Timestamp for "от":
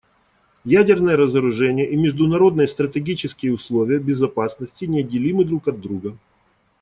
5.67-5.79